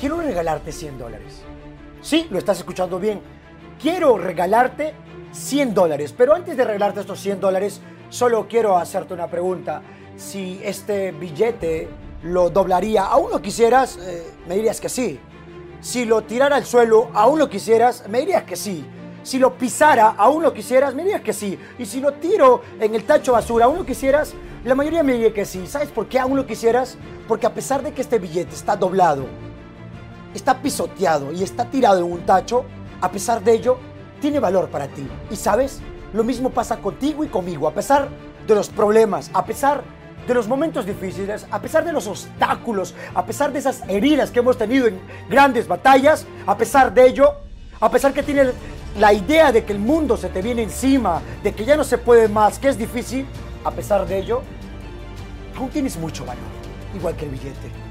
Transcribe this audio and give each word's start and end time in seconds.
quiero 0.00 0.20
regalarte 0.20 0.72
100 0.72 0.98
dólares. 0.98 1.42
Sí, 2.00 2.26
lo 2.30 2.38
estás 2.38 2.58
escuchando 2.58 2.98
bien. 2.98 3.20
Quiero 3.80 4.16
regalarte 4.16 4.94
100 5.32 5.74
dólares. 5.74 6.14
Pero 6.16 6.34
antes 6.34 6.56
de 6.56 6.64
regalarte 6.64 7.00
estos 7.00 7.20
100 7.20 7.40
dólares, 7.40 7.80
solo 8.08 8.48
quiero 8.48 8.78
hacerte 8.78 9.12
una 9.12 9.28
pregunta. 9.28 9.82
Si 10.16 10.58
este 10.64 11.12
billete 11.12 11.88
lo 12.22 12.48
doblaría, 12.48 13.04
¿aún 13.04 13.30
lo 13.30 13.42
quisieras? 13.42 13.98
Eh, 13.98 14.26
me 14.48 14.56
dirías 14.56 14.80
que 14.80 14.88
sí. 14.88 15.20
Si 15.80 16.06
lo 16.06 16.22
tirara 16.22 16.56
al 16.56 16.64
suelo, 16.64 17.10
¿aún 17.12 17.38
lo 17.38 17.48
quisieras? 17.48 18.08
Me 18.08 18.20
dirías 18.20 18.44
que 18.44 18.56
sí. 18.56 18.84
Si 19.22 19.38
lo 19.38 19.56
pisara, 19.56 20.14
¿aún 20.16 20.42
lo 20.42 20.54
quisieras? 20.54 20.94
Me 20.94 21.02
dirías 21.02 21.20
que 21.20 21.34
sí. 21.34 21.58
Y 21.78 21.84
si 21.84 22.00
lo 22.00 22.14
tiro 22.14 22.62
en 22.80 22.94
el 22.94 23.04
tacho 23.04 23.32
basura, 23.32 23.66
¿aún 23.66 23.78
lo 23.78 23.86
quisieras? 23.86 24.32
La 24.64 24.74
mayoría 24.74 25.02
me 25.02 25.12
diría 25.12 25.32
que 25.32 25.44
sí. 25.44 25.66
¿Sabes 25.66 25.88
por 25.88 26.06
qué 26.06 26.18
aún 26.18 26.36
lo 26.36 26.46
quisieras? 26.46 26.96
Porque 27.28 27.46
a 27.46 27.54
pesar 27.54 27.82
de 27.82 27.92
que 27.92 28.00
este 28.02 28.18
billete 28.18 28.54
está 28.54 28.76
doblado, 28.76 29.26
está 30.34 30.60
pisoteado 30.60 31.32
y 31.32 31.42
está 31.42 31.64
tirado 31.64 31.98
en 31.98 32.12
un 32.12 32.20
tacho, 32.20 32.64
a 33.00 33.10
pesar 33.10 33.42
de 33.42 33.54
ello, 33.54 33.78
tiene 34.20 34.40
valor 34.40 34.68
para 34.68 34.88
ti. 34.88 35.06
Y 35.30 35.36
sabes, 35.36 35.80
lo 36.12 36.24
mismo 36.24 36.50
pasa 36.50 36.78
contigo 36.78 37.24
y 37.24 37.28
conmigo. 37.28 37.66
A 37.68 37.74
pesar 37.74 38.08
de 38.46 38.54
los 38.54 38.68
problemas, 38.68 39.30
a 39.32 39.44
pesar 39.44 39.82
de 40.26 40.34
los 40.34 40.46
momentos 40.46 40.86
difíciles, 40.86 41.46
a 41.50 41.60
pesar 41.60 41.84
de 41.84 41.92
los 41.92 42.06
obstáculos, 42.06 42.94
a 43.14 43.24
pesar 43.24 43.52
de 43.52 43.58
esas 43.58 43.82
heridas 43.88 44.30
que 44.30 44.40
hemos 44.40 44.58
tenido 44.58 44.86
en 44.86 45.00
grandes 45.28 45.66
batallas, 45.66 46.26
a 46.46 46.56
pesar 46.56 46.92
de 46.92 47.06
ello, 47.06 47.32
a 47.80 47.90
pesar 47.90 48.12
que 48.12 48.22
tienes 48.22 48.52
la 48.98 49.12
idea 49.12 49.52
de 49.52 49.64
que 49.64 49.72
el 49.72 49.78
mundo 49.78 50.16
se 50.16 50.28
te 50.28 50.42
viene 50.42 50.62
encima, 50.62 51.22
de 51.42 51.52
que 51.52 51.64
ya 51.64 51.76
no 51.76 51.84
se 51.84 51.98
puede 51.98 52.28
más, 52.28 52.58
que 52.58 52.68
es 52.68 52.78
difícil, 52.78 53.26
a 53.64 53.70
pesar 53.70 54.06
de 54.06 54.18
ello, 54.18 54.42
aún 55.56 55.70
tienes 55.70 55.96
mucho 55.96 56.24
valor, 56.24 56.44
igual 56.94 57.16
que 57.16 57.24
el 57.24 57.30
billete. 57.30 57.89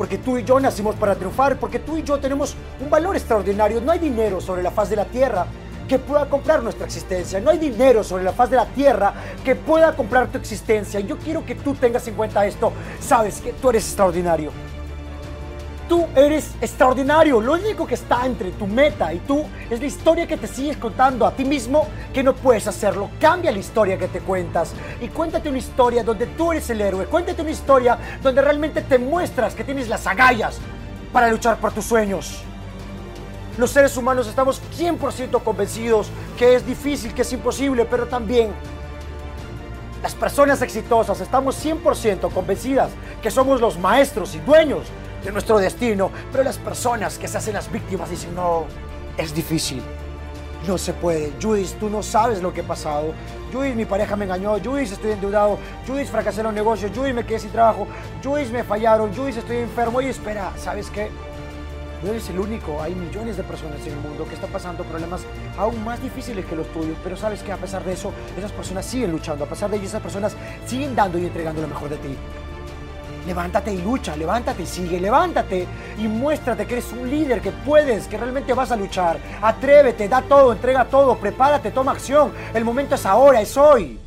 Porque 0.00 0.16
tú 0.16 0.38
y 0.38 0.44
yo 0.44 0.58
nacimos 0.58 0.96
para 0.96 1.14
triunfar, 1.14 1.58
porque 1.58 1.78
tú 1.78 1.98
y 1.98 2.02
yo 2.02 2.18
tenemos 2.18 2.56
un 2.82 2.88
valor 2.88 3.16
extraordinario. 3.16 3.82
No 3.82 3.92
hay 3.92 3.98
dinero 3.98 4.40
sobre 4.40 4.62
la 4.62 4.70
faz 4.70 4.88
de 4.88 4.96
la 4.96 5.04
tierra 5.04 5.44
que 5.86 5.98
pueda 5.98 6.26
comprar 6.26 6.62
nuestra 6.62 6.86
existencia. 6.86 7.38
No 7.38 7.50
hay 7.50 7.58
dinero 7.58 8.02
sobre 8.02 8.24
la 8.24 8.32
faz 8.32 8.48
de 8.48 8.56
la 8.56 8.64
tierra 8.64 9.12
que 9.44 9.54
pueda 9.56 9.94
comprar 9.94 10.28
tu 10.28 10.38
existencia. 10.38 11.00
Yo 11.00 11.18
quiero 11.18 11.44
que 11.44 11.54
tú 11.54 11.74
tengas 11.74 12.08
en 12.08 12.14
cuenta 12.14 12.46
esto. 12.46 12.72
Sabes 12.98 13.42
que 13.42 13.52
tú 13.52 13.68
eres 13.68 13.84
extraordinario. 13.84 14.69
Tú 15.90 16.06
eres 16.14 16.52
extraordinario. 16.60 17.40
Lo 17.40 17.54
único 17.54 17.84
que 17.84 17.96
está 17.96 18.24
entre 18.24 18.52
tu 18.52 18.64
meta 18.68 19.12
y 19.12 19.18
tú 19.18 19.44
es 19.68 19.80
la 19.80 19.86
historia 19.86 20.24
que 20.24 20.36
te 20.36 20.46
sigues 20.46 20.76
contando 20.76 21.26
a 21.26 21.32
ti 21.32 21.44
mismo 21.44 21.88
que 22.14 22.22
no 22.22 22.32
puedes 22.32 22.68
hacerlo. 22.68 23.10
Cambia 23.20 23.50
la 23.50 23.58
historia 23.58 23.98
que 23.98 24.06
te 24.06 24.20
cuentas 24.20 24.72
y 25.00 25.08
cuéntate 25.08 25.48
una 25.48 25.58
historia 25.58 26.04
donde 26.04 26.26
tú 26.28 26.52
eres 26.52 26.70
el 26.70 26.80
héroe. 26.80 27.06
Cuéntate 27.06 27.42
una 27.42 27.50
historia 27.50 27.98
donde 28.22 28.40
realmente 28.40 28.82
te 28.82 29.00
muestras 29.00 29.56
que 29.56 29.64
tienes 29.64 29.88
las 29.88 30.06
agallas 30.06 30.60
para 31.12 31.28
luchar 31.28 31.56
por 31.56 31.72
tus 31.72 31.86
sueños. 31.86 32.40
Los 33.58 33.72
seres 33.72 33.96
humanos 33.96 34.28
estamos 34.28 34.62
100% 34.78 35.42
convencidos 35.42 36.08
que 36.38 36.54
es 36.54 36.64
difícil, 36.64 37.12
que 37.14 37.22
es 37.22 37.32
imposible, 37.32 37.84
pero 37.84 38.06
también 38.06 38.52
las 40.04 40.14
personas 40.14 40.62
exitosas 40.62 41.20
estamos 41.20 41.56
100% 41.64 42.32
convencidas 42.32 42.92
que 43.20 43.32
somos 43.32 43.60
los 43.60 43.76
maestros 43.76 44.36
y 44.36 44.38
dueños 44.38 44.86
de 45.24 45.32
nuestro 45.32 45.58
destino, 45.58 46.10
pero 46.32 46.44
las 46.44 46.58
personas 46.58 47.18
que 47.18 47.28
se 47.28 47.38
hacen 47.38 47.54
las 47.54 47.70
víctimas 47.70 48.10
dicen, 48.10 48.34
no, 48.34 48.64
es 49.16 49.34
difícil, 49.34 49.82
no 50.66 50.78
se 50.78 50.92
puede. 50.92 51.32
Judith, 51.40 51.78
tú 51.78 51.88
no 51.90 52.02
sabes 52.02 52.42
lo 52.42 52.52
que 52.52 52.60
ha 52.60 52.66
pasado. 52.66 53.12
Judith, 53.52 53.74
mi 53.74 53.84
pareja 53.84 54.16
me 54.16 54.24
engañó. 54.24 54.58
Judith, 54.62 54.92
estoy 54.92 55.12
endeudado. 55.12 55.58
Judith, 55.86 56.08
fracasé 56.08 56.40
en 56.40 56.46
los 56.46 56.54
negocios. 56.54 56.92
Judith, 56.94 57.14
me 57.14 57.24
quedé 57.24 57.38
sin 57.38 57.50
trabajo. 57.50 57.86
Judith, 58.22 58.50
me 58.50 58.62
fallaron. 58.62 59.14
Judith, 59.14 59.38
estoy 59.38 59.58
enfermo. 59.58 60.00
Y 60.00 60.06
espera, 60.06 60.52
¿sabes 60.56 60.90
qué? 60.90 61.10
No 62.02 62.10
eres 62.10 62.30
el 62.30 62.38
único, 62.38 62.80
hay 62.80 62.94
millones 62.94 63.36
de 63.36 63.42
personas 63.42 63.78
en 63.86 63.92
el 63.92 63.98
mundo 63.98 64.26
que 64.26 64.34
están 64.34 64.50
pasando 64.50 64.84
problemas 64.84 65.20
aún 65.58 65.84
más 65.84 66.02
difíciles 66.02 66.46
que 66.46 66.56
los 66.56 66.66
tuyos, 66.68 66.96
pero 67.04 67.14
sabes 67.14 67.42
que 67.42 67.52
a 67.52 67.58
pesar 67.58 67.84
de 67.84 67.92
eso, 67.92 68.10
esas 68.38 68.52
personas 68.52 68.86
siguen 68.86 69.12
luchando, 69.12 69.44
a 69.44 69.46
pesar 69.46 69.68
de 69.68 69.76
ello, 69.76 69.84
esas 69.84 70.00
personas 70.00 70.34
siguen 70.64 70.96
dando 70.96 71.18
y 71.18 71.26
entregando 71.26 71.60
lo 71.60 71.68
mejor 71.68 71.90
de 71.90 71.96
ti. 71.98 72.16
Levántate 73.26 73.72
y 73.72 73.82
lucha, 73.82 74.16
levántate 74.16 74.62
y 74.62 74.66
sigue, 74.66 75.00
levántate 75.00 75.66
y 75.98 76.08
muéstrate 76.08 76.66
que 76.66 76.74
eres 76.74 76.92
un 76.92 77.08
líder, 77.08 77.40
que 77.40 77.52
puedes, 77.52 78.08
que 78.08 78.16
realmente 78.16 78.54
vas 78.54 78.72
a 78.72 78.76
luchar. 78.76 79.18
Atrévete, 79.42 80.08
da 80.08 80.22
todo, 80.22 80.52
entrega 80.52 80.84
todo, 80.86 81.16
prepárate, 81.16 81.70
toma 81.70 81.92
acción. 81.92 82.32
El 82.54 82.64
momento 82.64 82.94
es 82.94 83.04
ahora, 83.06 83.40
es 83.40 83.56
hoy. 83.56 84.00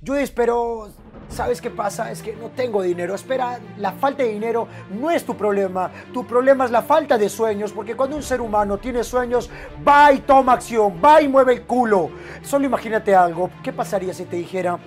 Yo 0.00 0.16
espero 0.16 0.88
¿Sabes 1.32 1.62
qué 1.62 1.70
pasa? 1.70 2.10
Es 2.10 2.22
que 2.22 2.36
no 2.36 2.50
tengo 2.50 2.82
dinero. 2.82 3.14
Espera, 3.14 3.58
la 3.78 3.92
falta 3.92 4.22
de 4.22 4.28
dinero 4.28 4.68
no 4.90 5.10
es 5.10 5.24
tu 5.24 5.34
problema. 5.34 5.90
Tu 6.12 6.26
problema 6.26 6.66
es 6.66 6.70
la 6.70 6.82
falta 6.82 7.16
de 7.16 7.30
sueños, 7.30 7.72
porque 7.72 7.96
cuando 7.96 8.16
un 8.16 8.22
ser 8.22 8.42
humano 8.42 8.76
tiene 8.76 9.02
sueños, 9.02 9.48
va 9.86 10.12
y 10.12 10.18
toma 10.18 10.52
acción, 10.52 11.00
va 11.02 11.22
y 11.22 11.28
mueve 11.28 11.54
el 11.54 11.62
culo. 11.62 12.10
Solo 12.42 12.66
imagínate 12.66 13.14
algo. 13.14 13.48
¿Qué 13.62 13.72
pasaría 13.72 14.12
si 14.12 14.26
te 14.26 14.36
dijera 14.36 14.78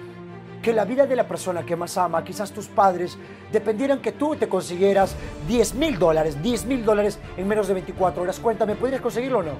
que 0.66 0.74
la 0.74 0.84
vida 0.84 1.06
de 1.06 1.16
la 1.16 1.28
persona 1.28 1.64
que 1.64 1.76
más 1.76 1.96
ama, 1.96 2.24
quizás 2.24 2.52
tus 2.52 2.66
padres, 2.66 3.20
dependieran 3.52 4.02
que 4.02 4.14
tú 4.14 4.36
te 4.36 4.50
consiguieras 4.50 5.16
10 5.48 5.76
mil 5.76 6.00
dólares, 6.00 6.42
10 6.42 6.66
mil 6.66 6.84
dólares 6.84 7.20
en 7.38 7.48
menos 7.48 7.68
de 7.68 7.76
24 7.76 8.24
horas? 8.24 8.40
Cuéntame, 8.40 8.74
¿podrías 8.74 9.00
conseguirlo 9.00 9.40
o 9.40 9.44
no? 9.44 9.52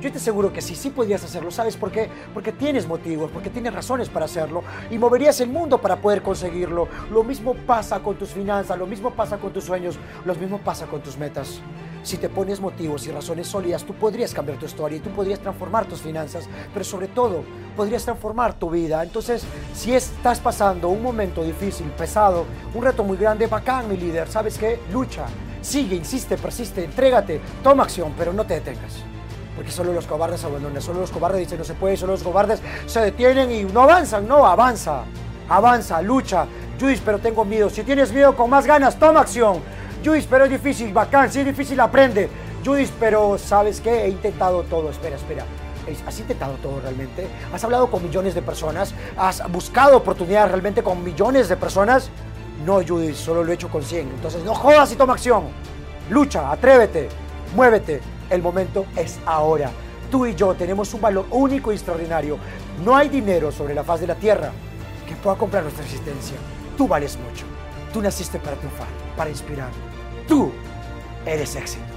Yo 0.00 0.10
te 0.10 0.16
aseguro 0.16 0.50
que 0.54 0.62
sí, 0.62 0.74
sí 0.74 0.88
podrías 0.88 1.22
hacerlo. 1.22 1.50
¿Sabes 1.50 1.76
por 1.76 1.90
qué? 1.90 2.08
Porque 2.32 2.50
tienes 2.50 2.88
motivos, 2.88 3.30
porque 3.30 3.50
tienes 3.50 3.74
razones 3.74 4.08
para 4.08 4.24
hacerlo 4.24 4.62
y 4.90 4.96
moverías 4.96 5.38
el 5.42 5.50
mundo 5.50 5.82
para 5.82 5.96
poder 5.96 6.22
conseguirlo. 6.22 6.88
Lo 7.12 7.22
mismo 7.22 7.52
pasa 7.52 8.00
con 8.00 8.16
tus 8.16 8.30
finanzas, 8.30 8.78
lo 8.78 8.86
mismo 8.86 9.10
pasa 9.10 9.36
con 9.36 9.52
tus 9.52 9.64
sueños, 9.64 9.98
lo 10.24 10.34
mismo 10.34 10.56
pasa 10.56 10.86
con 10.86 11.02
tus 11.02 11.18
metas. 11.18 11.60
Si 12.06 12.18
te 12.18 12.28
pones 12.28 12.60
motivos 12.60 13.04
y 13.08 13.10
razones 13.10 13.48
sólidas, 13.48 13.82
tú 13.82 13.92
podrías 13.92 14.32
cambiar 14.32 14.60
tu 14.60 14.66
historia 14.66 14.98
y 14.98 15.00
tú 15.00 15.10
podrías 15.10 15.40
transformar 15.40 15.86
tus 15.86 16.00
finanzas, 16.00 16.48
pero 16.72 16.84
sobre 16.84 17.08
todo 17.08 17.42
podrías 17.76 18.04
transformar 18.04 18.54
tu 18.54 18.70
vida. 18.70 19.02
Entonces, 19.02 19.42
si 19.74 19.92
estás 19.92 20.38
pasando 20.38 20.88
un 20.88 21.02
momento 21.02 21.42
difícil, 21.42 21.86
pesado, 21.98 22.44
un 22.72 22.84
reto 22.84 23.02
muy 23.02 23.16
grande, 23.16 23.48
bacán, 23.48 23.88
mi 23.88 23.96
líder, 23.96 24.28
¿sabes 24.28 24.56
qué? 24.56 24.78
Lucha, 24.92 25.26
sigue, 25.60 25.96
insiste, 25.96 26.36
persiste, 26.36 26.84
entrégate, 26.84 27.40
toma 27.64 27.82
acción, 27.82 28.14
pero 28.16 28.32
no 28.32 28.46
te 28.46 28.54
detengas 28.54 29.02
porque 29.56 29.72
solo 29.72 29.92
los 29.92 30.06
cobardes 30.06 30.44
abandonan, 30.44 30.82
solo 30.82 31.00
los 31.00 31.10
cobardes 31.10 31.40
dicen 31.40 31.58
no 31.58 31.64
se 31.64 31.74
puede, 31.74 31.96
solo 31.96 32.12
los 32.12 32.22
cobardes 32.22 32.60
se 32.86 33.00
detienen 33.00 33.50
y 33.50 33.64
no 33.64 33.80
avanzan, 33.80 34.28
no, 34.28 34.46
avanza, 34.46 35.02
avanza, 35.48 36.00
lucha. 36.02 36.46
Luis, 36.80 37.00
pero 37.04 37.18
tengo 37.18 37.44
miedo. 37.44 37.70
Si 37.70 37.82
tienes 37.82 38.12
miedo 38.12 38.36
con 38.36 38.50
más 38.50 38.66
ganas, 38.66 38.98
toma 38.98 39.20
acción. 39.20 39.60
Luis, 40.06 40.24
pero 40.30 40.44
es 40.44 40.50
difícil, 40.50 40.92
bacán, 40.92 41.32
si 41.32 41.40
es 41.40 41.46
difícil, 41.46 41.80
aprende. 41.80 42.28
Luis, 42.64 42.92
pero 43.00 43.36
¿sabes 43.38 43.80
qué? 43.80 44.04
He 44.04 44.08
intentado 44.08 44.62
todo, 44.62 44.88
espera, 44.88 45.16
espera. 45.16 45.44
¿Has 46.06 46.20
intentado 46.20 46.54
todo 46.62 46.80
realmente? 46.80 47.26
¿Has 47.52 47.64
hablado 47.64 47.90
con 47.90 48.04
millones 48.04 48.36
de 48.36 48.40
personas? 48.40 48.94
¿Has 49.16 49.42
buscado 49.50 49.96
oportunidades 49.96 50.52
realmente 50.52 50.84
con 50.84 51.02
millones 51.02 51.48
de 51.48 51.56
personas? 51.56 52.08
No, 52.64 52.74
Judith, 52.86 53.16
solo 53.16 53.42
lo 53.42 53.50
he 53.50 53.56
hecho 53.56 53.68
con 53.68 53.82
100. 53.82 54.08
Entonces, 54.08 54.44
no 54.44 54.54
jodas 54.54 54.92
y 54.92 54.94
toma 54.94 55.14
acción. 55.14 55.48
Lucha, 56.08 56.52
atrévete, 56.52 57.08
muévete. 57.56 58.00
El 58.30 58.42
momento 58.42 58.86
es 58.94 59.18
ahora. 59.26 59.70
Tú 60.08 60.24
y 60.24 60.36
yo 60.36 60.54
tenemos 60.54 60.94
un 60.94 61.00
valor 61.00 61.26
único 61.30 61.72
y 61.72 61.74
extraordinario. 61.74 62.38
No 62.84 62.96
hay 62.96 63.08
dinero 63.08 63.50
sobre 63.50 63.74
la 63.74 63.82
faz 63.82 64.00
de 64.00 64.06
la 64.06 64.14
tierra 64.14 64.52
que 65.08 65.16
pueda 65.16 65.36
comprar 65.36 65.64
nuestra 65.64 65.84
existencia. 65.84 66.36
Tú 66.76 66.86
vales 66.86 67.18
mucho. 67.18 67.44
Tú 67.92 68.00
naciste 68.00 68.38
para 68.38 68.56
triunfar, 68.56 68.86
para 69.16 69.30
inspirar. 69.30 69.95
Tú 70.28 70.50
eres 71.24 71.54
éxito. 71.56 71.95